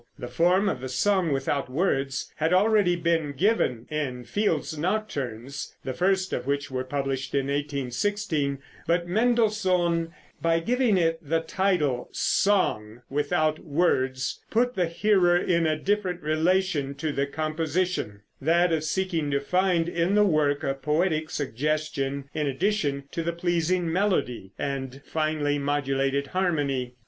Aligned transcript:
The 0.17 0.27
form 0.27 0.67
of 0.67 0.81
the 0.81 0.89
song 0.89 1.31
without 1.31 1.69
words 1.69 2.33
had 2.37 2.53
already 2.53 2.95
been 2.95 3.33
given 3.33 3.85
in 3.91 4.23
Field's 4.23 4.75
nocturnes, 4.75 5.75
the 5.85 5.93
first 5.93 6.33
of 6.33 6.47
which 6.47 6.71
were 6.71 6.83
published 6.83 7.35
in 7.35 7.45
1816; 7.45 8.57
but 8.87 9.07
Mendelssohn, 9.07 10.11
by 10.41 10.59
giving 10.59 10.97
it 10.97 11.19
the 11.21 11.39
title, 11.41 12.09
"Song, 12.11 13.03
without 13.11 13.59
Words," 13.59 14.39
put 14.49 14.73
the 14.73 14.87
hearer 14.87 15.37
in 15.37 15.67
a 15.67 15.77
different 15.77 16.23
relation 16.23 16.95
to 16.95 17.11
the 17.11 17.27
composition 17.27 18.21
that 18.41 18.73
of 18.73 18.83
seeking 18.83 19.29
to 19.29 19.39
find 19.39 19.87
in 19.87 20.15
the 20.15 20.25
work 20.25 20.63
a 20.63 20.73
poetic 20.73 21.29
suggestion 21.29 22.27
in 22.33 22.47
addition 22.47 23.03
to 23.11 23.23
pleasing 23.31 23.93
melody 23.93 24.51
and 24.57 25.03
finely 25.05 25.59
modulated 25.59 26.25
harmony. 26.25 26.95